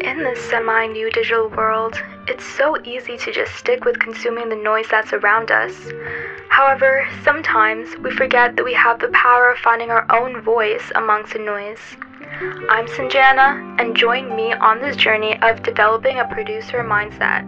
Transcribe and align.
In 0.00 0.18
this 0.18 0.50
semi 0.50 0.86
new 0.88 1.10
digital 1.10 1.48
world, 1.48 1.94
it's 2.28 2.44
so 2.44 2.76
easy 2.84 3.16
to 3.16 3.32
just 3.32 3.54
stick 3.54 3.86
with 3.86 3.98
consuming 3.98 4.50
the 4.50 4.56
noise 4.56 4.84
that's 4.90 5.14
around 5.14 5.50
us. 5.50 5.72
However, 6.50 7.08
sometimes 7.24 7.96
we 8.04 8.10
forget 8.10 8.56
that 8.56 8.64
we 8.64 8.74
have 8.74 9.00
the 9.00 9.08
power 9.08 9.50
of 9.50 9.58
finding 9.58 9.90
our 9.90 10.04
own 10.12 10.42
voice 10.42 10.92
amongst 10.94 11.32
the 11.32 11.38
noise. 11.38 11.78
I'm 12.68 12.86
Sanjana, 12.86 13.80
and 13.80 13.96
join 13.96 14.36
me 14.36 14.52
on 14.52 14.82
this 14.82 14.96
journey 14.96 15.40
of 15.40 15.62
developing 15.62 16.18
a 16.18 16.28
producer 16.28 16.84
mindset. 16.84 17.46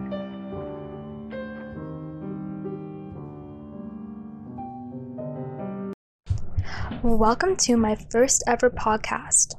Welcome 7.03 7.55
to 7.57 7.77
my 7.77 7.95
first 8.09 8.43
ever 8.47 8.71
podcast. 8.71 9.53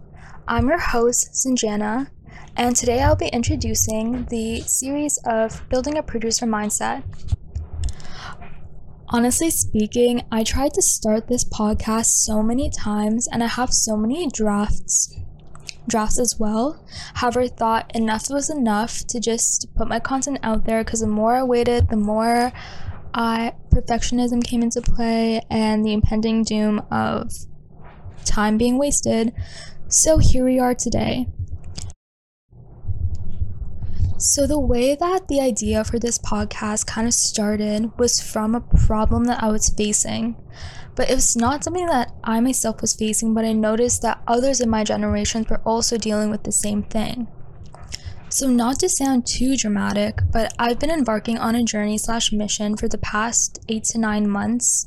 I'm 0.48 0.68
your 0.68 0.80
host, 0.80 1.32
Sanjana, 1.34 2.08
and 2.56 2.76
today 2.76 3.00
I'll 3.00 3.16
be 3.16 3.28
introducing 3.28 4.24
the 4.26 4.60
series 4.60 5.18
of 5.24 5.66
Building 5.68 5.98
a 5.98 6.02
Producer 6.02 6.46
Mindset. 6.46 7.02
Honestly 9.08 9.50
speaking, 9.50 10.22
I 10.30 10.44
tried 10.44 10.74
to 10.74 10.82
start 10.82 11.26
this 11.26 11.44
podcast 11.44 12.06
so 12.06 12.42
many 12.42 12.70
times 12.70 13.26
and 13.26 13.42
I 13.42 13.48
have 13.48 13.72
so 13.72 13.96
many 13.96 14.28
drafts 14.28 15.14
drafts 15.88 16.18
as 16.18 16.38
well. 16.38 16.84
However, 17.14 17.48
thought 17.48 17.90
enough 17.94 18.30
was 18.30 18.50
enough 18.50 19.06
to 19.08 19.20
just 19.20 19.74
put 19.74 19.88
my 19.88 19.98
content 19.98 20.38
out 20.42 20.64
there 20.64 20.84
because 20.84 21.00
the 21.00 21.06
more 21.06 21.34
I 21.34 21.42
waited, 21.42 21.88
the 21.88 21.96
more 21.96 22.52
I 23.12 23.54
perfectionism 23.72 24.44
came 24.44 24.62
into 24.62 24.80
play 24.80 25.40
and 25.50 25.84
the 25.84 25.92
impending 25.92 26.44
doom 26.44 26.82
of 26.90 27.32
time 28.24 28.56
being 28.56 28.78
wasted. 28.78 29.32
So 29.88 30.18
here 30.18 30.44
we 30.44 30.58
are 30.58 30.74
today. 30.74 31.26
So, 34.22 34.46
the 34.46 34.60
way 34.60 34.94
that 34.96 35.28
the 35.28 35.40
idea 35.40 35.82
for 35.82 35.98
this 35.98 36.18
podcast 36.18 36.84
kind 36.84 37.06
of 37.06 37.14
started 37.14 37.98
was 37.98 38.20
from 38.20 38.54
a 38.54 38.60
problem 38.60 39.24
that 39.24 39.42
I 39.42 39.48
was 39.48 39.70
facing. 39.70 40.36
But 40.94 41.08
it 41.08 41.14
was 41.14 41.36
not 41.36 41.64
something 41.64 41.86
that 41.86 42.12
I 42.22 42.38
myself 42.40 42.82
was 42.82 42.94
facing, 42.94 43.32
but 43.32 43.46
I 43.46 43.54
noticed 43.54 44.02
that 44.02 44.22
others 44.26 44.60
in 44.60 44.68
my 44.68 44.84
generation 44.84 45.46
were 45.48 45.62
also 45.64 45.96
dealing 45.96 46.28
with 46.28 46.42
the 46.42 46.52
same 46.52 46.82
thing. 46.82 47.28
So, 48.28 48.46
not 48.46 48.80
to 48.80 48.90
sound 48.90 49.26
too 49.26 49.56
dramatic, 49.56 50.18
but 50.30 50.52
I've 50.58 50.78
been 50.78 50.90
embarking 50.90 51.38
on 51.38 51.54
a 51.54 51.64
journey 51.64 51.96
slash 51.96 52.30
mission 52.30 52.76
for 52.76 52.88
the 52.88 52.98
past 52.98 53.64
eight 53.70 53.84
to 53.84 53.98
nine 53.98 54.28
months. 54.28 54.86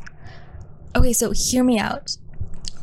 Okay, 0.96 1.12
so 1.12 1.32
hear 1.32 1.64
me 1.64 1.80
out. 1.80 2.18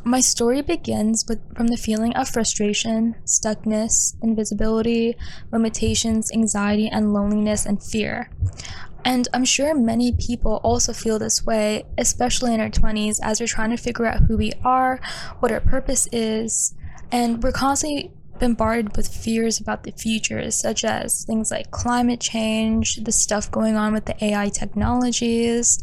My 0.03 0.21
story 0.21 0.63
begins 0.63 1.27
with 1.29 1.41
from 1.55 1.67
the 1.67 1.77
feeling 1.77 2.15
of 2.17 2.29
frustration, 2.29 3.17
stuckness, 3.27 4.15
invisibility, 4.23 5.15
limitations, 5.53 6.33
anxiety, 6.33 6.89
and 6.89 7.13
loneliness 7.13 7.67
and 7.67 7.83
fear. 7.83 8.31
And 9.05 9.29
I'm 9.35 9.45
sure 9.45 9.75
many 9.75 10.13
people 10.13 10.61
also 10.63 10.93
feel 10.93 11.19
this 11.19 11.45
way, 11.45 11.85
especially 11.99 12.55
in 12.55 12.61
our 12.61 12.71
20s, 12.71 13.19
as 13.23 13.41
we're 13.41 13.47
trying 13.47 13.71
to 13.71 13.77
figure 13.77 14.07
out 14.07 14.23
who 14.23 14.37
we 14.37 14.53
are, 14.65 15.01
what 15.41 15.53
our 15.53 15.61
purpose 15.61 16.09
is, 16.13 16.75
and 17.13 17.43
we're 17.43 17.53
constantly 17.53 18.13
bombarded 18.41 18.97
with 18.97 19.07
fears 19.07 19.61
about 19.61 19.85
the 19.85 19.93
future, 19.93 20.51
such 20.51 20.85
as 20.85 21.25
things 21.25 21.51
like 21.51 21.71
climate 21.71 22.21
change, 22.21 22.97
the 22.97 23.13
stuff 23.13 23.51
going 23.51 23.77
on 23.77 23.93
with 23.93 24.07
the 24.07 24.25
AI 24.25 24.49
technologies, 24.49 25.83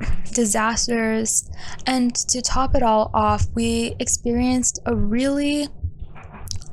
disasters, 0.32 1.50
and 1.86 2.14
to 2.14 2.40
top 2.40 2.74
it 2.74 2.82
all 2.82 3.10
off, 3.12 3.46
we 3.54 3.96
experienced 3.98 4.78
a 4.86 4.94
really 4.94 5.68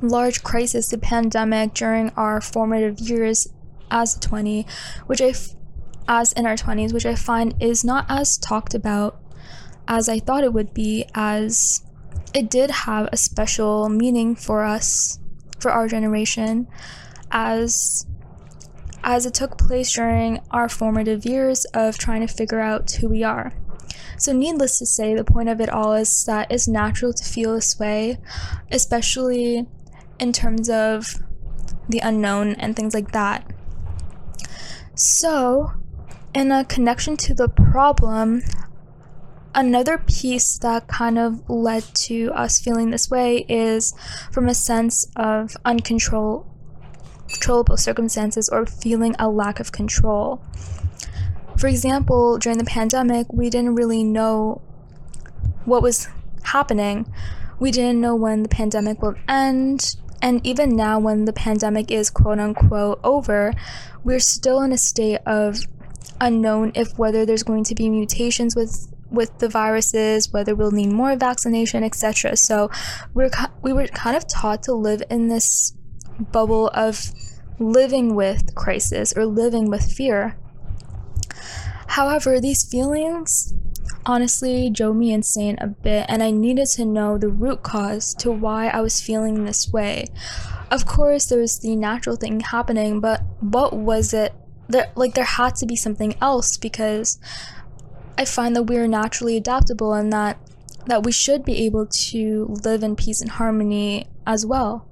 large 0.00 0.42
crisis, 0.42 0.88
the 0.88 0.98
pandemic, 0.98 1.74
during 1.74 2.10
our 2.10 2.40
formative 2.40 3.00
years 3.00 3.48
as 3.90 4.16
a 4.16 4.20
20, 4.20 4.66
which 5.06 5.20
I, 5.20 5.28
f- 5.28 5.54
as 6.08 6.32
in 6.32 6.46
our 6.46 6.56
20s, 6.56 6.92
which 6.92 7.06
I 7.06 7.14
find 7.14 7.54
is 7.60 7.84
not 7.84 8.06
as 8.08 8.38
talked 8.38 8.74
about 8.74 9.20
as 9.86 10.08
I 10.08 10.18
thought 10.18 10.44
it 10.44 10.52
would 10.52 10.72
be, 10.72 11.04
as 11.14 11.82
it 12.32 12.50
did 12.50 12.70
have 12.70 13.08
a 13.12 13.16
special 13.16 13.88
meaning 13.88 14.34
for 14.34 14.64
us 14.64 15.18
for 15.64 15.70
our 15.70 15.88
generation 15.88 16.68
as 17.30 18.06
as 19.02 19.24
it 19.24 19.32
took 19.32 19.56
place 19.56 19.94
during 19.94 20.40
our 20.50 20.68
formative 20.68 21.24
years 21.24 21.64
of 21.72 21.96
trying 21.96 22.20
to 22.20 22.26
figure 22.26 22.60
out 22.60 22.90
who 22.92 23.08
we 23.08 23.24
are. 23.24 23.54
So, 24.18 24.32
needless 24.34 24.78
to 24.78 24.86
say, 24.86 25.14
the 25.14 25.24
point 25.24 25.48
of 25.48 25.62
it 25.62 25.70
all 25.70 25.94
is 25.94 26.24
that 26.26 26.52
it's 26.52 26.68
natural 26.68 27.14
to 27.14 27.24
feel 27.24 27.54
this 27.54 27.78
way, 27.78 28.18
especially 28.70 29.66
in 30.18 30.32
terms 30.34 30.68
of 30.68 31.16
the 31.88 32.00
unknown 32.00 32.54
and 32.56 32.76
things 32.76 32.92
like 32.92 33.12
that. 33.12 33.50
So, 34.94 35.72
in 36.34 36.52
a 36.52 36.66
connection 36.66 37.16
to 37.18 37.34
the 37.34 37.48
problem, 37.48 38.42
another 39.54 39.98
piece 39.98 40.58
that 40.58 40.88
kind 40.88 41.18
of 41.18 41.48
led 41.48 41.84
to 41.94 42.30
us 42.34 42.58
feeling 42.60 42.90
this 42.90 43.10
way 43.10 43.44
is 43.48 43.94
from 44.32 44.48
a 44.48 44.54
sense 44.54 45.06
of 45.16 45.56
uncontrollable 45.64 46.46
circumstances 47.76 48.48
or 48.48 48.66
feeling 48.66 49.14
a 49.18 49.28
lack 49.28 49.60
of 49.60 49.72
control. 49.72 50.42
For 51.56 51.68
example, 51.68 52.38
during 52.38 52.58
the 52.58 52.64
pandemic, 52.64 53.32
we 53.32 53.48
didn't 53.48 53.76
really 53.76 54.02
know 54.02 54.60
what 55.64 55.82
was 55.82 56.08
happening. 56.42 57.12
We 57.58 57.70
didn't 57.70 58.00
know 58.00 58.16
when 58.16 58.42
the 58.42 58.48
pandemic 58.48 59.00
would 59.02 59.18
end. 59.28 59.96
And 60.20 60.44
even 60.46 60.74
now, 60.74 60.98
when 60.98 61.26
the 61.26 61.32
pandemic 61.32 61.90
is 61.90 62.10
quote 62.10 62.38
unquote 62.40 62.98
over, 63.04 63.52
we're 64.02 64.20
still 64.20 64.62
in 64.62 64.72
a 64.72 64.78
state 64.78 65.20
of 65.26 65.58
unknown 66.20 66.72
if 66.74 66.98
whether 66.98 67.26
there's 67.26 67.42
going 67.42 67.64
to 67.64 67.74
be 67.74 67.88
mutations 67.88 68.56
with 68.56 68.93
with 69.14 69.38
the 69.38 69.48
viruses, 69.48 70.32
whether 70.32 70.54
we'll 70.54 70.70
need 70.70 70.92
more 70.92 71.16
vaccination, 71.16 71.84
etc. 71.84 72.36
So 72.36 72.70
we're 73.12 73.30
we 73.62 73.72
were 73.72 73.86
kind 73.88 74.16
of 74.16 74.26
taught 74.28 74.62
to 74.64 74.74
live 74.74 75.02
in 75.10 75.28
this 75.28 75.74
bubble 76.18 76.68
of 76.68 77.12
living 77.58 78.14
with 78.14 78.54
crisis 78.54 79.12
or 79.16 79.26
living 79.26 79.70
with 79.70 79.90
fear. 79.90 80.36
However, 81.88 82.40
these 82.40 82.68
feelings 82.68 83.54
honestly 84.06 84.70
drove 84.70 84.96
me 84.96 85.12
insane 85.12 85.56
a 85.60 85.66
bit, 85.66 86.06
and 86.08 86.22
I 86.22 86.30
needed 86.30 86.66
to 86.70 86.84
know 86.84 87.18
the 87.18 87.28
root 87.28 87.62
cause 87.62 88.14
to 88.14 88.30
why 88.30 88.68
I 88.68 88.80
was 88.80 89.00
feeling 89.00 89.44
this 89.44 89.72
way. 89.72 90.06
Of 90.70 90.86
course, 90.86 91.26
there 91.26 91.38
was 91.38 91.60
the 91.60 91.76
natural 91.76 92.16
thing 92.16 92.40
happening, 92.40 93.00
but 93.00 93.22
what 93.40 93.74
was 93.74 94.12
it? 94.12 94.32
There, 94.68 94.90
like 94.96 95.14
there 95.14 95.24
had 95.24 95.54
to 95.56 95.66
be 95.66 95.76
something 95.76 96.16
else 96.20 96.56
because 96.56 97.18
I 98.16 98.24
find 98.24 98.54
that 98.56 98.64
we're 98.64 98.86
naturally 98.86 99.36
adaptable 99.36 99.92
and 99.92 100.12
that 100.12 100.38
that 100.86 101.02
we 101.02 101.12
should 101.12 101.44
be 101.44 101.64
able 101.64 101.86
to 101.86 102.56
live 102.62 102.82
in 102.82 102.94
peace 102.94 103.20
and 103.20 103.30
harmony 103.30 104.06
as 104.26 104.44
well. 104.44 104.86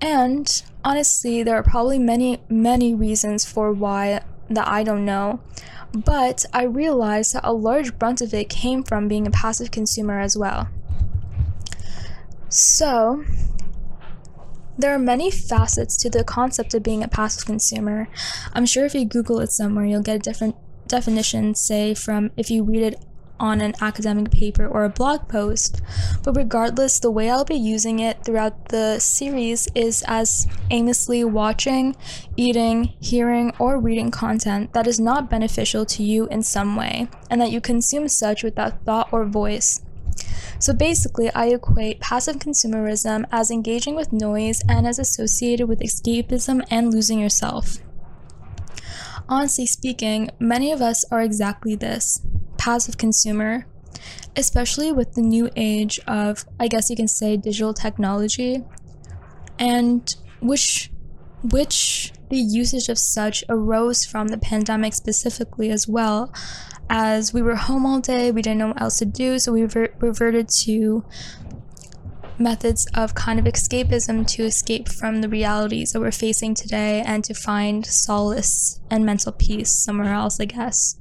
And 0.00 0.62
honestly, 0.84 1.42
there 1.42 1.56
are 1.56 1.62
probably 1.62 1.98
many, 1.98 2.42
many 2.50 2.94
reasons 2.94 3.44
for 3.44 3.72
why 3.72 4.20
that 4.50 4.68
I 4.68 4.82
don't 4.82 5.04
know. 5.04 5.40
But 5.92 6.44
I 6.52 6.64
realized 6.64 7.34
that 7.34 7.44
a 7.44 7.52
large 7.52 7.98
brunt 7.98 8.20
of 8.20 8.34
it 8.34 8.50
came 8.50 8.82
from 8.82 9.08
being 9.08 9.26
a 9.26 9.30
passive 9.30 9.70
consumer 9.70 10.20
as 10.20 10.36
well. 10.36 10.68
So, 12.50 13.24
there 14.78 14.94
are 14.94 14.98
many 14.98 15.30
facets 15.30 15.96
to 15.98 16.10
the 16.10 16.22
concept 16.22 16.74
of 16.74 16.82
being 16.82 17.02
a 17.02 17.08
passive 17.08 17.46
consumer. 17.46 18.08
I'm 18.52 18.66
sure 18.66 18.84
if 18.84 18.94
you 18.94 19.06
Google 19.06 19.40
it 19.40 19.50
somewhere, 19.50 19.86
you'll 19.86 20.02
get 20.02 20.16
a 20.16 20.18
different 20.18 20.56
definition, 20.88 21.54
say, 21.54 21.94
from 21.94 22.30
if 22.36 22.50
you 22.50 22.64
read 22.64 22.82
it 22.82 23.04
on 23.38 23.60
an 23.60 23.74
academic 23.80 24.30
paper 24.30 24.66
or 24.66 24.84
a 24.84 24.88
blog 24.88 25.28
post. 25.28 25.82
But 26.22 26.36
regardless, 26.36 26.98
the 26.98 27.10
way 27.10 27.30
I'll 27.30 27.44
be 27.44 27.54
using 27.54 27.98
it 27.98 28.24
throughout 28.24 28.68
the 28.68 28.98
series 28.98 29.68
is 29.74 30.02
as 30.06 30.46
aimlessly 30.70 31.24
watching, 31.24 31.96
eating, 32.36 32.94
hearing, 33.00 33.52
or 33.58 33.78
reading 33.78 34.10
content 34.10 34.72
that 34.72 34.86
is 34.86 34.98
not 34.98 35.30
beneficial 35.30 35.84
to 35.86 36.02
you 36.02 36.26
in 36.28 36.42
some 36.42 36.76
way, 36.76 37.08
and 37.30 37.40
that 37.40 37.50
you 37.50 37.60
consume 37.60 38.08
such 38.08 38.42
without 38.42 38.84
thought 38.84 39.08
or 39.12 39.24
voice. 39.24 39.82
So 40.58 40.72
basically, 40.72 41.30
I 41.34 41.46
equate 41.46 42.00
passive 42.00 42.36
consumerism 42.36 43.26
as 43.30 43.50
engaging 43.50 43.94
with 43.94 44.12
noise 44.12 44.62
and 44.66 44.86
as 44.86 44.98
associated 44.98 45.68
with 45.68 45.80
escapism 45.80 46.64
and 46.70 46.90
losing 46.90 47.20
yourself. 47.20 47.78
Honestly 49.28 49.66
speaking, 49.66 50.30
many 50.38 50.70
of 50.70 50.80
us 50.80 51.04
are 51.10 51.20
exactly 51.20 51.74
this 51.74 52.20
passive 52.58 52.96
consumer, 52.96 53.66
especially 54.36 54.92
with 54.92 55.14
the 55.14 55.22
new 55.22 55.50
age 55.56 55.98
of, 56.06 56.44
I 56.60 56.68
guess 56.68 56.90
you 56.90 56.96
can 56.96 57.08
say, 57.08 57.36
digital 57.36 57.74
technology, 57.74 58.62
and 59.58 60.14
which, 60.40 60.92
which 61.42 62.12
the 62.30 62.38
usage 62.38 62.88
of 62.88 62.98
such 62.98 63.42
arose 63.48 64.04
from 64.04 64.28
the 64.28 64.38
pandemic 64.38 64.94
specifically 64.94 65.70
as 65.70 65.88
well. 65.88 66.32
As 66.88 67.34
we 67.34 67.42
were 67.42 67.56
home 67.56 67.84
all 67.84 67.98
day, 67.98 68.30
we 68.30 68.42
didn't 68.42 68.58
know 68.58 68.68
what 68.68 68.80
else 68.80 68.98
to 68.98 69.06
do, 69.06 69.40
so 69.40 69.52
we 69.52 69.62
reverted 69.62 70.48
to 70.60 71.04
methods 72.38 72.86
of 72.94 73.14
kind 73.14 73.38
of 73.38 73.46
escapism 73.46 74.26
to 74.26 74.44
escape 74.44 74.88
from 74.88 75.20
the 75.20 75.28
realities 75.28 75.92
that 75.92 76.00
we're 76.00 76.10
facing 76.10 76.54
today 76.54 77.02
and 77.04 77.24
to 77.24 77.34
find 77.34 77.86
solace 77.86 78.80
and 78.90 79.04
mental 79.04 79.32
peace 79.32 79.70
somewhere 79.70 80.12
else, 80.12 80.38
I 80.40 80.44
guess. 80.46 80.98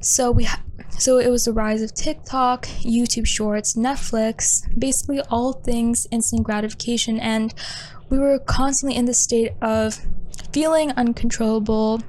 So 0.00 0.30
we 0.30 0.44
ha- 0.44 0.62
so 0.98 1.18
it 1.18 1.28
was 1.28 1.44
the 1.46 1.52
rise 1.52 1.82
of 1.82 1.94
TikTok, 1.94 2.66
YouTube 2.82 3.26
Shorts, 3.26 3.74
Netflix, 3.74 4.62
basically 4.78 5.20
all 5.30 5.52
things 5.52 6.06
instant 6.10 6.42
gratification 6.42 7.18
and 7.18 7.54
we 8.10 8.18
were 8.18 8.38
constantly 8.38 8.96
in 8.96 9.06
the 9.06 9.14
state 9.14 9.52
of 9.62 9.98
feeling 10.52 10.90
uncontrollable 10.92 12.02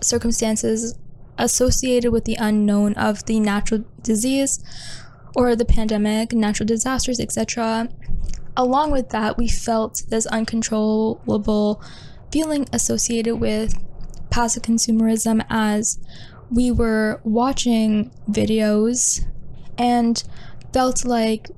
circumstances 0.00 0.98
associated 1.38 2.10
with 2.10 2.24
the 2.24 2.36
unknown 2.36 2.94
of 2.94 3.24
the 3.26 3.38
natural 3.38 3.84
disease 4.02 4.64
or 5.34 5.56
the 5.56 5.64
pandemic, 5.64 6.32
natural 6.32 6.66
disasters, 6.66 7.20
etc. 7.20 7.88
Along 8.56 8.90
with 8.90 9.10
that, 9.10 9.38
we 9.38 9.48
felt 9.48 10.02
this 10.08 10.26
uncontrollable 10.26 11.82
feeling 12.30 12.66
associated 12.72 13.36
with 13.36 13.74
passive 14.30 14.62
consumerism 14.62 15.44
as 15.50 15.98
we 16.50 16.70
were 16.70 17.20
watching 17.24 18.10
videos 18.30 19.24
and 19.78 20.24
felt 20.72 21.04
like 21.04 21.50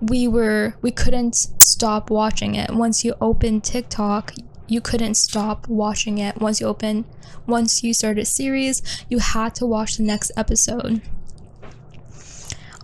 we 0.00 0.28
were 0.28 0.74
we 0.82 0.90
couldn't 0.90 1.34
stop 1.34 2.10
watching 2.10 2.54
it. 2.54 2.70
Once 2.70 3.04
you 3.04 3.14
open 3.20 3.60
tiktok 3.60 4.32
you 4.66 4.80
couldn't 4.80 5.14
stop 5.14 5.68
watching 5.68 6.18
it. 6.18 6.40
Once 6.40 6.60
you 6.60 6.66
open 6.66 7.04
once 7.46 7.82
you 7.82 7.92
started 7.92 8.22
a 8.22 8.24
series 8.24 8.82
you 9.08 9.18
had 9.18 9.54
to 9.54 9.66
watch 9.66 9.96
the 9.96 10.02
next 10.02 10.30
episode 10.36 11.02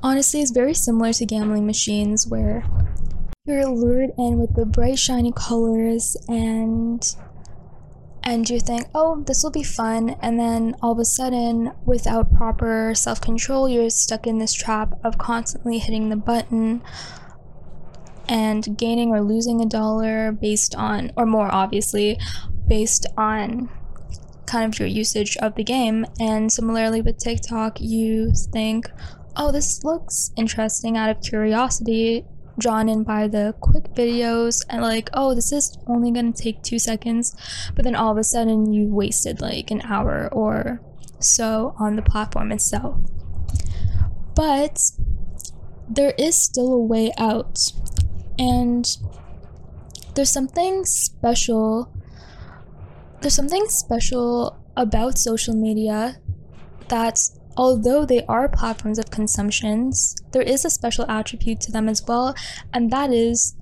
honestly 0.02 0.40
it's 0.40 0.50
very 0.50 0.74
similar 0.74 1.12
to 1.12 1.26
gambling 1.26 1.66
machines 1.66 2.26
where 2.26 2.64
you're 3.44 3.66
lured 3.66 4.10
in 4.18 4.38
with 4.38 4.54
the 4.54 4.66
bright 4.66 4.98
shiny 4.98 5.32
colors 5.32 6.16
and 6.28 7.16
and 8.22 8.50
you 8.50 8.60
think 8.60 8.86
oh 8.94 9.22
this 9.26 9.42
will 9.42 9.50
be 9.50 9.62
fun 9.62 10.10
and 10.20 10.38
then 10.38 10.74
all 10.82 10.92
of 10.92 10.98
a 10.98 11.04
sudden 11.04 11.72
without 11.84 12.32
proper 12.34 12.92
self-control 12.94 13.68
you're 13.68 13.90
stuck 13.90 14.26
in 14.26 14.38
this 14.38 14.52
trap 14.52 14.92
of 15.02 15.18
constantly 15.18 15.78
hitting 15.78 16.08
the 16.08 16.16
button 16.16 16.82
and 18.30 18.78
gaining 18.78 19.10
or 19.10 19.20
losing 19.20 19.60
a 19.60 19.66
dollar 19.66 20.30
based 20.30 20.74
on, 20.76 21.10
or 21.16 21.26
more 21.26 21.52
obviously, 21.52 22.16
based 22.68 23.04
on 23.18 23.68
kind 24.46 24.72
of 24.72 24.78
your 24.78 24.88
usage 24.88 25.36
of 25.38 25.56
the 25.56 25.64
game. 25.64 26.06
And 26.20 26.50
similarly 26.50 27.02
with 27.02 27.18
TikTok, 27.18 27.80
you 27.80 28.32
think, 28.52 28.88
oh, 29.36 29.52
this 29.52 29.84
looks 29.84 30.32
interesting 30.36 30.96
out 30.96 31.10
of 31.10 31.22
curiosity, 31.22 32.24
drawn 32.58 32.88
in 32.88 33.04
by 33.04 33.28
the 33.28 33.54
quick 33.60 33.84
videos, 33.94 34.64
and 34.68 34.82
like, 34.82 35.08
oh, 35.14 35.34
this 35.34 35.52
is 35.52 35.78
only 35.86 36.10
gonna 36.10 36.32
take 36.32 36.62
two 36.62 36.78
seconds. 36.78 37.34
But 37.74 37.84
then 37.84 37.94
all 37.94 38.12
of 38.12 38.18
a 38.18 38.24
sudden, 38.24 38.72
you 38.72 38.88
wasted 38.88 39.40
like 39.40 39.70
an 39.70 39.82
hour 39.82 40.28
or 40.32 40.80
so 41.18 41.74
on 41.78 41.96
the 41.96 42.02
platform 42.02 42.52
itself. 42.52 43.00
But 44.34 44.80
there 45.88 46.14
is 46.16 46.42
still 46.42 46.72
a 46.72 46.78
way 46.78 47.12
out. 47.18 47.58
And 48.38 48.86
there's 50.14 50.30
something 50.30 50.84
special. 50.84 51.92
There's 53.20 53.34
something 53.34 53.66
special 53.68 54.58
about 54.76 55.18
social 55.18 55.54
media 55.54 56.18
that 56.88 57.18
although 57.56 58.04
they 58.04 58.24
are 58.26 58.48
platforms 58.48 58.98
of 58.98 59.10
consumptions, 59.10 60.16
there 60.32 60.42
is 60.42 60.64
a 60.64 60.70
special 60.70 61.10
attribute 61.10 61.60
to 61.62 61.72
them 61.72 61.88
as 61.88 62.02
well, 62.06 62.34
and 62.72 62.90
that 62.90 63.12
is 63.12 63.54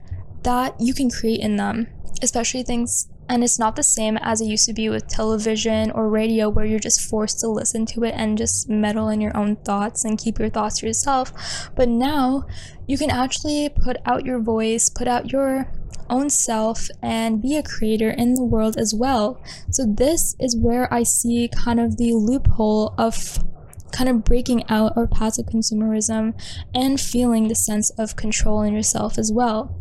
that 0.42 0.74
you 0.80 0.94
can 0.94 1.10
create 1.10 1.40
in 1.40 1.56
them, 1.56 1.88
especially 2.22 2.62
things 2.62 3.08
and 3.28 3.44
it's 3.44 3.58
not 3.58 3.76
the 3.76 3.82
same 3.82 4.16
as 4.18 4.40
it 4.40 4.46
used 4.46 4.64
to 4.66 4.72
be 4.72 4.88
with 4.88 5.06
television 5.06 5.90
or 5.90 6.08
radio 6.08 6.48
where 6.48 6.64
you're 6.64 6.78
just 6.78 7.08
forced 7.08 7.40
to 7.40 7.48
listen 7.48 7.84
to 7.84 8.04
it 8.04 8.14
and 8.16 8.38
just 8.38 8.70
meddle 8.70 9.08
in 9.08 9.20
your 9.20 9.36
own 9.36 9.56
thoughts 9.56 10.04
and 10.04 10.18
keep 10.18 10.38
your 10.38 10.48
thoughts 10.48 10.78
to 10.78 10.86
yourself. 10.86 11.70
But 11.76 11.88
now 11.88 12.46
you 12.86 12.96
can 12.96 13.10
actually 13.10 13.68
put 13.68 13.98
out 14.06 14.24
your 14.24 14.40
voice 14.40 14.88
put 14.88 15.08
out 15.08 15.30
your 15.30 15.70
own 16.10 16.30
self 16.30 16.88
and 17.02 17.42
be 17.42 17.54
a 17.56 17.62
creator 17.62 18.10
in 18.10 18.32
the 18.32 18.44
world 18.44 18.78
as 18.78 18.94
well. 18.94 19.42
So 19.70 19.84
this 19.86 20.34
is 20.40 20.56
where 20.56 20.92
i 20.92 21.02
see 21.02 21.48
kind 21.48 21.78
of 21.78 21.98
the 21.98 22.14
loophole 22.14 22.94
of 22.96 23.44
kind 23.92 24.08
of 24.08 24.24
breaking 24.24 24.64
out 24.68 24.96
of 24.96 25.10
passive 25.10 25.46
consumerism 25.46 26.38
and 26.74 27.00
feeling 27.00 27.48
the 27.48 27.54
sense 27.54 27.90
of 27.90 28.16
control 28.16 28.62
in 28.62 28.74
yourself 28.74 29.18
as 29.18 29.32
well 29.32 29.74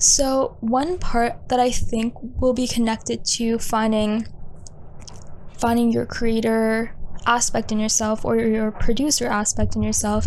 so, 0.00 0.56
one 0.60 0.98
part 0.98 1.48
that 1.48 1.58
I 1.58 1.72
think 1.72 2.14
will 2.40 2.54
be 2.54 2.68
connected 2.68 3.24
to 3.36 3.58
finding 3.58 4.26
finding 5.58 5.90
your 5.90 6.06
creator 6.06 6.94
aspect 7.26 7.72
in 7.72 7.80
yourself 7.80 8.24
or 8.24 8.36
your 8.36 8.70
producer 8.70 9.26
aspect 9.26 9.74
in 9.74 9.82
yourself 9.82 10.26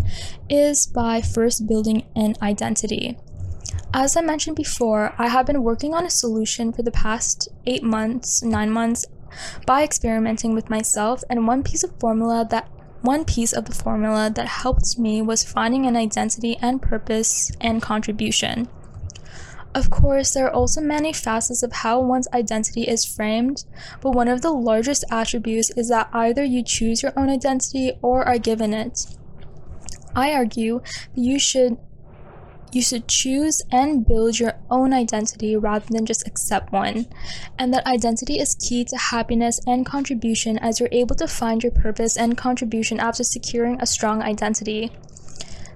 is 0.50 0.86
by 0.88 1.22
first 1.22 1.68
building 1.68 2.04
an 2.18 2.36
identity. 2.42 3.18
As 3.94 4.18
I 4.18 4.22
mentioned 4.22 4.58
before, 4.58 5.16
I 5.18 5.30
have 5.30 5.46
been 5.46 5.64
working 5.64 5.94
on 5.94 6.06
a 6.06 6.10
solution 6.10 6.74
for 6.74 6.84
the 6.84 6.92
past 6.92 7.48
8 7.66 7.82
months, 7.82 8.44
9 8.44 8.70
months 8.70 9.06
by 9.66 9.84
experimenting 9.84 10.54
with 10.54 10.70
myself 10.70 11.24
and 11.30 11.48
one 11.48 11.64
piece 11.64 11.84
of 11.84 12.00
formula 12.00 12.46
that 12.50 12.70
one 13.02 13.26
piece 13.26 13.52
of 13.52 13.66
the 13.66 13.74
formula 13.74 14.32
that 14.36 14.48
helped 14.48 15.00
me 15.00 15.22
was 15.22 15.44
finding 15.44 15.88
an 15.88 15.96
identity 15.96 16.58
and 16.62 16.82
purpose 16.82 17.52
and 17.60 17.82
contribution. 17.82 18.68
Of 19.74 19.90
course, 19.90 20.34
there 20.34 20.48
are 20.48 20.54
also 20.54 20.82
many 20.82 21.14
facets 21.14 21.64
of 21.64 21.72
how 21.72 22.02
one's 22.02 22.28
identity 22.34 22.84
is 22.84 23.06
framed, 23.06 23.64
but 24.02 24.12
one 24.12 24.28
of 24.28 24.42
the 24.42 24.52
largest 24.52 25.06
attributes 25.10 25.70
is 25.72 25.90
that 25.90 26.10
either 26.14 26.44
you 26.44 26.62
choose 26.62 27.02
your 27.02 27.14
own 27.18 27.30
identity 27.30 27.94
or 28.02 28.24
are 28.24 28.38
given 28.38 28.74
it. 28.74 29.18
I 30.14 30.34
argue 30.34 30.82
that 31.16 31.22
you 31.22 31.40
should 31.40 31.78
you 32.72 32.82
should 32.82 33.08
choose 33.08 33.62
and 33.72 34.06
build 34.06 34.40
your 34.40 34.54
own 34.70 34.94
identity 34.94 35.56
rather 35.56 35.86
than 35.90 36.06
just 36.06 36.28
accept 36.28 36.72
one, 36.72 37.08
and 37.58 37.74
that 37.74 37.86
identity 37.86 38.40
is 38.40 38.56
key 38.56 38.86
to 38.86 38.98
happiness 38.98 39.60
and 39.68 39.86
contribution 39.86 40.58
as 40.60 40.80
you're 40.80 40.90
able 40.92 41.16
to 41.16 41.28
find 41.28 41.64
your 41.64 41.72
purpose 41.72 42.18
and 42.18 42.38
contribution 42.38 43.00
after 43.00 43.24
securing 43.24 43.82
a 43.82 43.86
strong 43.86 44.22
identity. 44.22 44.92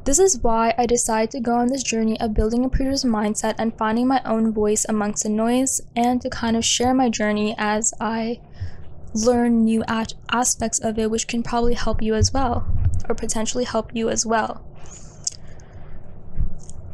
This 0.06 0.19
is 0.19 0.39
why 0.39 0.74
I 0.77 0.86
decided 0.86 1.31
to 1.31 1.39
go 1.39 1.56
on 1.56 1.68
this 1.68 1.81
journey 1.81 2.19
of 2.19 2.36
building 2.36 2.63
a 2.63 2.69
producer's 2.69 3.03
mindset 3.03 3.56
and 3.57 3.75
finding 3.75 4.07
my 4.07 4.21
own 4.24 4.53
voice 4.53 4.86
amongst 4.88 5.24
the 5.24 5.30
noise 5.30 5.81
and 5.95 6.21
to 6.21 6.30
kind 6.30 6.56
of 6.56 6.63
share 6.63 6.94
my 6.94 7.09
journey 7.09 7.55
as 7.58 7.91
I 8.00 8.39
learn 9.15 9.63
new 9.63 9.84
aspects 9.88 10.77
of 10.79 11.00
it, 11.00 11.10
which 11.10 11.27
can 11.27 11.41
probably 11.41 11.74
help 11.74 12.03
you 12.03 12.13
as 12.13 12.31
well, 12.31 12.67
or 13.10 13.15
potentially 13.15 13.63
help 13.63 13.96
you 13.96 14.10
as 14.10 14.25
well. 14.27 14.63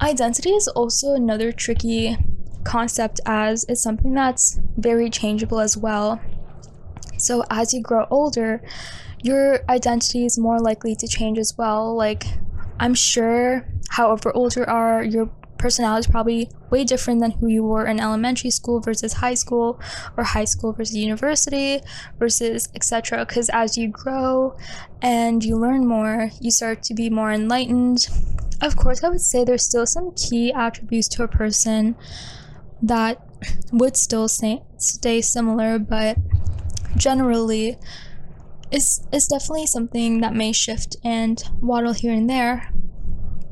Identity 0.02 0.50
is 0.50 0.68
also 0.68 1.14
another 1.14 1.52
tricky 1.52 2.18
concept 2.64 3.20
as 3.26 3.66
it's 3.70 3.84
something 3.84 4.14
that's 4.14 4.60
very 4.76 5.12
changeable 5.12 5.60
as 5.60 5.78
well. 5.78 6.20
So 7.18 7.44
as 7.52 7.72
you 7.72 7.84
grow 7.84 8.08
older, 8.10 8.64
your 9.22 9.60
identity 9.70 10.26
is 10.26 10.40
more 10.40 10.60
likely 10.60 10.96
to 10.96 11.08
change 11.08 11.38
as 11.38 11.56
well. 11.56 11.96
Like 11.96 12.24
I'm 12.80 12.96
sure, 12.96 13.68
however 13.90 14.36
old 14.36 14.56
you 14.56 14.66
are, 14.66 15.04
your 15.04 15.30
personality 15.60 16.00
is 16.00 16.08
probably 16.08 16.50
way 16.72 16.84
different 16.84 17.22
than 17.22 17.30
who 17.30 17.48
you 17.48 17.64
were 17.64 17.86
in 17.86 18.00
elementary 18.00 18.50
school 18.50 18.80
versus 18.80 19.14
high 19.14 19.36
school 19.36 19.80
or 20.18 20.24
high 20.24 20.46
school 20.46 20.74
versus 20.74 20.96
university 20.96 21.80
versus 22.18 22.68
etc 22.74 23.24
because 23.24 23.48
as 23.50 23.78
you 23.78 23.88
grow 23.88 24.58
and 25.04 25.44
you 25.44 25.56
learn 25.56 25.86
more 25.86 26.32
you 26.40 26.50
start 26.50 26.82
to 26.82 26.96
be 26.96 27.12
more 27.12 27.32
enlightened 27.32 28.08
of 28.62 28.76
course 28.76 29.04
i 29.04 29.10
would 29.10 29.22
say 29.22 29.44
there's 29.44 29.66
still 29.66 29.86
some 29.86 30.12
key 30.16 30.52
attributes 30.54 31.08
to 31.08 31.24
a 31.24 31.28
person 31.28 31.96
that 32.84 33.24
would 33.72 33.96
still 33.98 34.28
stay, 34.28 34.62
stay 34.78 35.22
similar 35.22 35.80
but 35.80 36.18
generally 36.96 37.78
it's, 38.72 39.06
it's 39.12 39.28
definitely 39.28 39.68
something 39.68 40.22
that 40.22 40.34
may 40.34 40.54
shift 40.54 40.96
and 41.04 41.44
waddle 41.60 41.92
here 41.92 42.14
and 42.14 42.30
there, 42.30 42.72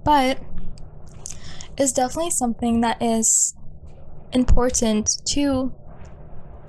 but 0.06 0.40
it's 1.78 1.92
definitely 1.92 2.32
something 2.32 2.82
that 2.82 3.02
is 3.02 3.54
important 4.32 5.10
to 5.28 5.74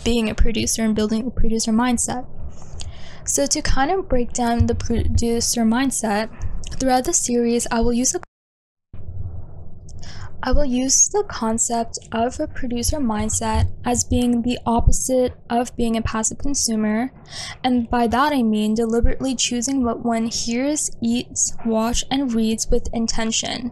being 0.04 0.28
a 0.28 0.34
producer 0.34 0.82
and 0.82 0.96
building 0.96 1.26
a 1.26 1.30
producer 1.30 1.70
mindset. 1.70 2.26
So, 3.24 3.46
to 3.46 3.62
kind 3.62 3.92
of 3.92 4.08
break 4.08 4.32
down 4.32 4.66
the 4.66 4.74
producer 4.74 5.62
mindset, 5.62 6.30
throughout 6.78 7.04
the 7.04 7.12
series, 7.12 7.66
I 7.70 7.80
will 7.80 7.92
use 7.92 8.14
a 8.14 8.20
I 10.42 10.52
will 10.52 10.64
use 10.64 11.08
the 11.08 11.24
concept 11.28 11.98
of 12.12 12.40
a 12.40 12.46
producer 12.46 12.96
mindset 12.98 13.70
as 13.84 14.04
being 14.04 14.40
the 14.40 14.58
opposite 14.64 15.34
of 15.50 15.76
being 15.76 15.98
a 15.98 16.02
passive 16.02 16.38
consumer, 16.38 17.12
and 17.62 17.90
by 17.90 18.06
that 18.06 18.32
I 18.32 18.42
mean 18.42 18.74
deliberately 18.74 19.34
choosing 19.34 19.84
what 19.84 20.02
one 20.02 20.26
hears, 20.26 20.90
eats, 21.02 21.52
watches, 21.66 22.08
and 22.10 22.32
reads 22.32 22.68
with 22.70 22.88
intention. 22.94 23.70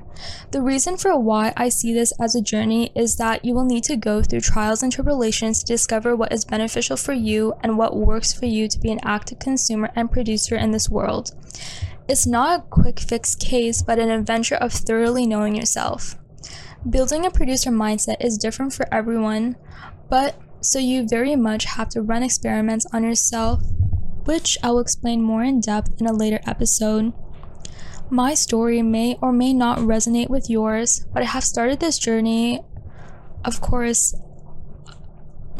The 0.50 0.60
reason 0.60 0.98
for 0.98 1.18
why 1.18 1.54
I 1.56 1.70
see 1.70 1.94
this 1.94 2.12
as 2.20 2.34
a 2.34 2.42
journey 2.42 2.92
is 2.94 3.16
that 3.16 3.46
you 3.46 3.54
will 3.54 3.64
need 3.64 3.84
to 3.84 3.96
go 3.96 4.22
through 4.22 4.40
trials 4.40 4.82
and 4.82 4.92
tribulations 4.92 5.60
to 5.60 5.72
discover 5.72 6.14
what 6.14 6.32
is 6.32 6.44
beneficial 6.44 6.98
for 6.98 7.14
you 7.14 7.54
and 7.62 7.78
what 7.78 7.96
works 7.96 8.34
for 8.34 8.44
you 8.44 8.68
to 8.68 8.78
be 8.78 8.90
an 8.90 9.00
active 9.04 9.38
consumer 9.38 9.90
and 9.96 10.12
producer 10.12 10.56
in 10.56 10.72
this 10.72 10.90
world. 10.90 11.30
It's 12.08 12.26
not 12.26 12.60
a 12.60 12.62
quick 12.64 13.00
fix 13.00 13.34
case, 13.34 13.80
but 13.80 13.98
an 13.98 14.10
adventure 14.10 14.56
of 14.56 14.72
thoroughly 14.72 15.26
knowing 15.26 15.54
yourself. 15.54 16.16
Building 16.90 17.26
a 17.26 17.30
producer 17.30 17.70
mindset 17.70 18.16
is 18.20 18.38
different 18.38 18.72
for 18.72 18.86
everyone, 18.94 19.56
but 20.08 20.40
so 20.62 20.78
you 20.78 21.06
very 21.06 21.36
much 21.36 21.64
have 21.64 21.90
to 21.90 22.00
run 22.00 22.22
experiments 22.22 22.86
on 22.94 23.04
yourself, 23.04 23.62
which 24.24 24.56
I 24.62 24.70
will 24.70 24.78
explain 24.78 25.20
more 25.20 25.42
in 25.42 25.60
depth 25.60 26.00
in 26.00 26.06
a 26.06 26.14
later 26.14 26.40
episode. 26.46 27.12
My 28.08 28.32
story 28.32 28.80
may 28.80 29.18
or 29.20 29.32
may 29.32 29.52
not 29.52 29.80
resonate 29.80 30.30
with 30.30 30.48
yours, 30.48 31.04
but 31.12 31.22
I 31.22 31.26
have 31.26 31.44
started 31.44 31.80
this 31.80 31.98
journey, 31.98 32.62
of 33.44 33.60
course, 33.60 34.14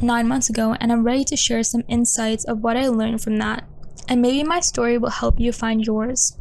nine 0.01 0.29
months 0.29 0.49
ago, 0.49 0.77
and 0.81 0.91
I'm 0.91 1.05
ready 1.05 1.25
to 1.25 1.37
share 1.37 1.63
some 1.63 1.85
insights 1.89 2.45
of 2.45 2.61
what 2.61 2.79
I 2.79 2.89
learned 2.89 3.21
from 3.23 3.37
that. 3.37 3.65
And 4.09 4.23
maybe 4.23 4.45
my 4.45 4.61
story 4.61 4.97
will 4.97 5.11
help 5.11 5.39
you 5.39 5.53
find 5.53 5.85
yours. 5.85 6.39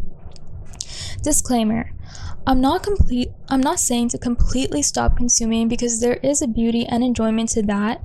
Disclaimer 1.23 1.91
I'm 2.47 2.61
not 2.61 2.81
complete 2.81 3.29
I'm 3.49 3.59
not 3.59 3.77
saying 3.77 4.07
to 4.09 4.17
completely 4.17 4.81
stop 4.81 5.17
consuming 5.17 5.67
because 5.67 5.99
there 5.99 6.15
is 6.23 6.41
a 6.41 6.47
beauty 6.47 6.85
and 6.85 7.03
enjoyment 7.03 7.49
to 7.49 7.61
that. 7.63 8.01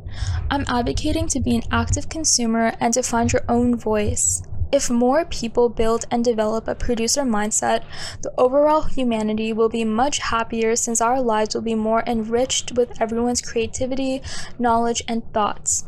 I'm 0.51 0.65
advocating 0.67 1.29
to 1.29 1.39
be 1.39 1.55
an 1.55 1.63
active 1.71 2.09
consumer 2.09 2.73
and 2.81 2.93
to 2.95 3.05
find 3.05 3.33
your 3.33 3.45
own 3.49 3.77
voice. 3.77 4.43
If 4.73 4.91
more 4.91 5.25
people 5.27 5.69
build 5.69 6.07
and 6.11 6.25
develop 6.25 6.67
a 6.67 6.75
producer 6.75 7.23
mindset, 7.23 7.85
the 8.23 8.33
overall 8.37 8.83
humanity 8.83 9.53
will 9.53 9.69
be 9.69 9.85
much 9.85 10.19
happier 10.19 10.75
since 10.75 11.01
our 11.01 11.23
lives 11.23 11.55
will 11.55 11.63
be 11.63 11.77
more 11.77 12.03
enriched 12.05 12.73
with 12.73 13.01
everyone's 13.01 13.43
creativity, 13.43 14.23
knowledge, 14.59 15.05
and 15.07 15.23
thoughts, 15.33 15.85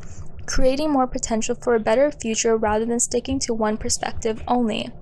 creating 0.47 0.93
more 0.93 1.09
potential 1.09 1.57
for 1.57 1.75
a 1.75 1.81
better 1.81 2.13
future 2.13 2.57
rather 2.57 2.87
than 2.87 3.01
sticking 3.01 3.41
to 3.41 3.53
one 3.53 3.77
perspective 3.77 4.45
only. 4.47 4.93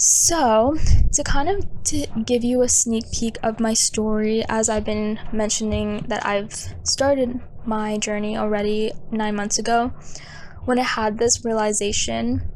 So, 0.00 0.76
to 1.12 1.24
kind 1.24 1.48
of 1.48 1.66
to 1.86 2.06
give 2.24 2.44
you 2.44 2.62
a 2.62 2.68
sneak 2.68 3.10
peek 3.10 3.36
of 3.42 3.58
my 3.58 3.74
story, 3.74 4.44
as 4.48 4.68
I've 4.68 4.84
been 4.84 5.18
mentioning 5.32 6.04
that 6.06 6.24
I've 6.24 6.54
started 6.84 7.40
my 7.66 7.98
journey 7.98 8.36
already 8.36 8.92
nine 9.10 9.34
months 9.34 9.58
ago, 9.58 9.92
when 10.66 10.78
I 10.78 10.84
had 10.84 11.18
this 11.18 11.44
realization, 11.44 12.48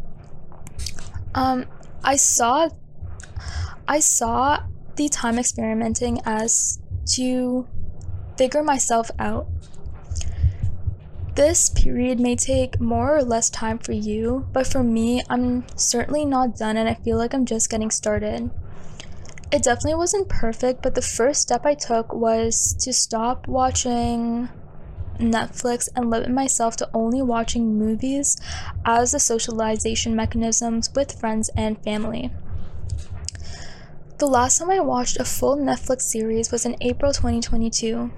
um, 1.34 1.66
I 2.04 2.14
saw, 2.14 2.68
I 3.88 3.98
saw 3.98 4.62
the 4.94 5.08
time 5.08 5.36
experimenting 5.36 6.20
as 6.24 6.78
to 7.16 7.66
figure 8.38 8.62
myself 8.62 9.10
out 9.18 9.48
this 11.34 11.70
period 11.70 12.20
may 12.20 12.36
take 12.36 12.80
more 12.80 13.16
or 13.16 13.22
less 13.22 13.48
time 13.48 13.78
for 13.78 13.92
you, 13.92 14.46
but 14.52 14.66
for 14.66 14.82
me, 14.82 15.22
I'm 15.30 15.64
certainly 15.76 16.24
not 16.24 16.56
done 16.56 16.76
and 16.76 16.88
I 16.88 16.94
feel 16.94 17.16
like 17.16 17.32
I'm 17.32 17.46
just 17.46 17.70
getting 17.70 17.90
started. 17.90 18.50
It 19.50 19.62
definitely 19.62 19.96
wasn't 19.96 20.28
perfect, 20.28 20.82
but 20.82 20.94
the 20.94 21.02
first 21.02 21.42
step 21.42 21.64
I 21.64 21.74
took 21.74 22.12
was 22.12 22.74
to 22.80 22.92
stop 22.92 23.46
watching 23.48 24.48
Netflix 25.18 25.88
and 25.94 26.10
limit 26.10 26.30
myself 26.30 26.76
to 26.78 26.90
only 26.94 27.22
watching 27.22 27.78
movies 27.78 28.36
as 28.84 29.14
a 29.14 29.18
socialization 29.18 30.16
mechanisms 30.16 30.90
with 30.94 31.18
friends 31.18 31.50
and 31.56 31.82
family. 31.82 32.30
The 34.18 34.26
last 34.26 34.58
time 34.58 34.70
I 34.70 34.80
watched 34.80 35.18
a 35.18 35.24
full 35.24 35.56
Netflix 35.56 36.02
series 36.02 36.52
was 36.52 36.64
in 36.64 36.76
April 36.80 37.12
2022. 37.12 38.10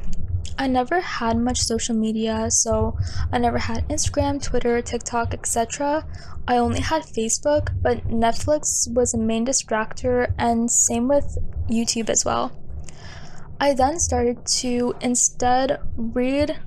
I 0.57 0.69
never 0.69 1.01
had 1.01 1.37
much 1.37 1.61
social 1.61 1.97
media, 1.97 2.51
so 2.51 2.97
I 3.33 3.39
never 3.39 3.59
had 3.59 3.89
Instagram, 3.89 4.43
Twitter, 4.43 4.81
TikTok, 4.81 5.35
etc. 5.35 6.07
I 6.47 6.59
only 6.59 6.81
had 6.81 7.03
Facebook, 7.03 7.75
but 7.83 8.07
Netflix 8.09 8.93
was 8.93 9.15
a 9.15 9.19
main 9.19 9.47
distractor, 9.47 10.33
and 10.39 10.71
same 10.71 11.09
with 11.09 11.39
YouTube 11.69 12.09
as 12.09 12.25
well. 12.25 12.53
I 13.61 13.75
then 13.75 13.99
started 13.99 14.45
to 14.47 14.95
instead 15.01 15.81
read 15.97 16.59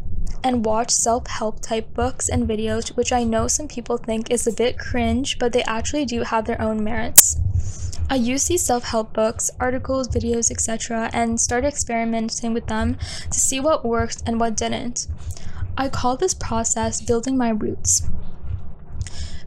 and 0.43 0.65
watch 0.65 0.91
self 0.91 1.27
help 1.27 1.61
type 1.61 1.93
books 1.93 2.29
and 2.29 2.47
videos, 2.47 2.95
which 2.95 3.11
I 3.11 3.23
know 3.23 3.47
some 3.47 3.67
people 3.67 3.97
think 3.97 4.31
is 4.31 4.47
a 4.47 4.53
bit 4.53 4.77
cringe, 4.77 5.39
but 5.39 5.53
they 5.53 5.63
actually 5.63 6.05
do 6.05 6.23
have 6.23 6.45
their 6.45 6.61
own 6.61 6.83
merits. 6.83 7.37
I 8.09 8.15
used 8.15 8.47
these 8.47 8.65
self 8.65 8.85
help 8.85 9.13
books, 9.13 9.51
articles, 9.59 10.07
videos, 10.07 10.49
etc., 10.49 11.09
and 11.13 11.39
started 11.39 11.67
experimenting 11.67 12.53
with 12.53 12.67
them 12.67 12.97
to 13.29 13.39
see 13.39 13.59
what 13.59 13.85
worked 13.85 14.23
and 14.25 14.39
what 14.39 14.55
didn't. 14.55 15.07
I 15.77 15.89
call 15.89 16.17
this 16.17 16.33
process 16.33 17.01
building 17.01 17.37
my 17.37 17.49
roots. 17.49 18.07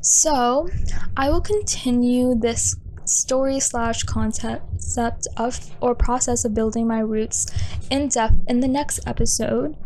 So, 0.01 0.69
I 1.17 1.31
will 1.31 1.41
continue 1.41 2.35
this 2.35 2.77
story 3.05 3.59
slash 3.61 4.05
concept 4.05 5.27
of 5.37 5.61
or 5.81 5.95
process 5.95 6.45
of 6.45 6.55
building 6.55 6.87
my 6.87 7.01
roots 7.01 7.47
in 7.91 8.09
depth 8.09 8.37
in 8.47 8.61
the 8.61 8.69
next 8.69 9.01
episode. 9.07 9.77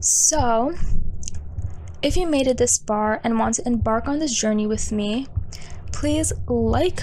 So, 0.00 0.74
if 2.02 2.16
you 2.16 2.26
made 2.26 2.46
it 2.46 2.58
this 2.58 2.78
far 2.78 3.20
and 3.24 3.38
want 3.38 3.54
to 3.54 3.66
embark 3.66 4.06
on 4.06 4.18
this 4.18 4.34
journey 4.38 4.66
with 4.66 4.92
me, 4.92 5.26
please 5.92 6.32
like, 6.46 7.00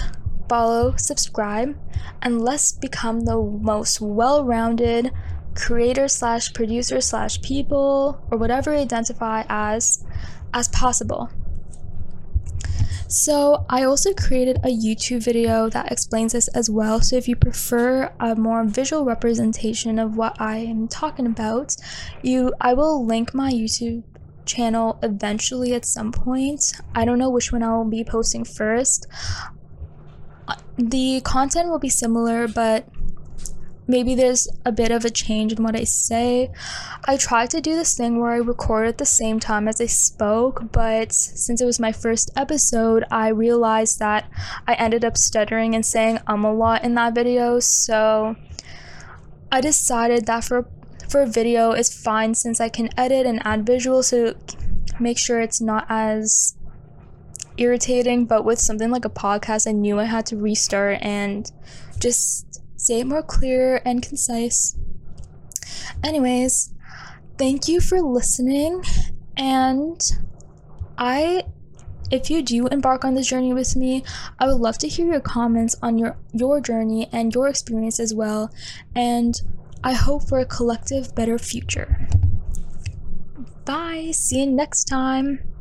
follow, 0.52 0.94
subscribe, 0.98 1.74
and 2.20 2.42
let's 2.42 2.72
become 2.72 3.20
the 3.20 3.40
most 3.62 4.02
well 4.02 4.44
rounded 4.44 5.10
creator 5.54 6.06
slash 6.08 6.52
producer 6.52 7.00
slash 7.00 7.40
people 7.40 8.22
or 8.30 8.36
whatever 8.36 8.74
identify 8.74 9.44
as 9.48 10.04
as 10.52 10.68
possible. 10.68 11.30
So, 13.08 13.64
I 13.70 13.84
also 13.84 14.12
created 14.12 14.58
a 14.58 14.68
YouTube 14.68 15.22
video 15.24 15.70
that 15.70 15.90
explains 15.90 16.34
this 16.34 16.48
as 16.48 16.68
well. 16.68 17.00
So, 17.00 17.16
if 17.16 17.28
you 17.28 17.36
prefer 17.36 18.12
a 18.20 18.36
more 18.36 18.62
visual 18.64 19.06
representation 19.06 19.98
of 19.98 20.18
what 20.18 20.38
I 20.38 20.58
am 20.58 20.86
talking 20.86 21.24
about, 21.24 21.76
you 22.22 22.52
I 22.60 22.74
will 22.74 23.06
link 23.06 23.32
my 23.32 23.50
YouTube 23.50 24.02
channel 24.44 24.98
eventually 25.02 25.72
at 25.72 25.86
some 25.86 26.12
point. 26.12 26.74
I 26.94 27.06
don't 27.06 27.18
know 27.18 27.30
which 27.30 27.52
one 27.52 27.62
I 27.62 27.74
will 27.74 27.88
be 27.88 28.04
posting 28.04 28.44
first 28.44 29.06
the 30.76 31.20
content 31.22 31.68
will 31.68 31.78
be 31.78 31.88
similar, 31.88 32.48
but 32.48 32.88
maybe 33.86 34.14
there's 34.14 34.48
a 34.64 34.72
bit 34.72 34.90
of 34.90 35.04
a 35.04 35.10
change 35.10 35.52
in 35.52 35.62
what 35.62 35.76
I 35.76 35.84
say. 35.84 36.50
I 37.04 37.16
tried 37.16 37.50
to 37.50 37.60
do 37.60 37.74
this 37.74 37.94
thing 37.94 38.18
where 38.18 38.32
I 38.32 38.36
record 38.36 38.86
at 38.86 38.98
the 38.98 39.04
same 39.04 39.40
time 39.40 39.68
as 39.68 39.80
I 39.80 39.86
spoke, 39.86 40.72
but 40.72 41.12
since 41.12 41.60
it 41.60 41.66
was 41.66 41.80
my 41.80 41.92
first 41.92 42.30
episode, 42.36 43.04
I 43.10 43.28
realized 43.28 43.98
that 43.98 44.30
I 44.66 44.74
ended 44.74 45.04
up 45.04 45.16
stuttering 45.16 45.74
and 45.74 45.84
saying 45.84 46.20
um 46.26 46.44
a 46.44 46.52
lot 46.52 46.84
in 46.84 46.94
that 46.94 47.14
video, 47.14 47.60
so 47.60 48.36
I 49.50 49.60
decided 49.60 50.26
that 50.26 50.44
for 50.44 50.68
for 51.08 51.22
a 51.22 51.26
video 51.26 51.72
it's 51.72 52.02
fine 52.02 52.34
since 52.34 52.58
I 52.58 52.70
can 52.70 52.88
edit 52.96 53.26
and 53.26 53.44
add 53.44 53.66
visuals 53.66 54.10
to 54.10 54.34
make 54.98 55.18
sure 55.18 55.40
it's 55.40 55.60
not 55.60 55.84
as 55.90 56.54
irritating, 57.56 58.24
but 58.24 58.44
with 58.44 58.58
something 58.58 58.90
like 58.90 59.04
a 59.04 59.10
podcast, 59.10 59.66
I 59.68 59.72
knew 59.72 59.98
I 59.98 60.04
had 60.04 60.26
to 60.26 60.36
restart 60.36 60.98
and 61.02 61.50
just 61.98 62.62
say 62.76 63.00
it 63.00 63.06
more 63.06 63.22
clear 63.22 63.80
and 63.84 64.02
concise. 64.02 64.76
Anyways, 66.04 66.72
thank 67.38 67.68
you 67.68 67.80
for 67.80 68.00
listening, 68.00 68.82
and 69.36 70.00
I 70.98 71.44
if 72.10 72.28
you 72.28 72.42
do 72.42 72.66
embark 72.66 73.04
on 73.06 73.14
this 73.14 73.28
journey 73.28 73.54
with 73.54 73.74
me, 73.74 74.04
I 74.38 74.46
would 74.46 74.60
love 74.60 74.76
to 74.78 74.88
hear 74.88 75.06
your 75.06 75.20
comments 75.20 75.74
on 75.82 75.96
your 75.96 76.16
your 76.32 76.60
journey 76.60 77.08
and 77.12 77.34
your 77.34 77.48
experience 77.48 77.98
as 77.98 78.14
well, 78.14 78.52
and 78.94 79.40
I 79.84 79.94
hope 79.94 80.28
for 80.28 80.38
a 80.38 80.46
collective 80.46 81.14
better 81.14 81.38
future. 81.38 82.08
Bye. 83.64 84.10
See 84.12 84.40
you 84.40 84.46
next 84.46 84.84
time. 84.84 85.51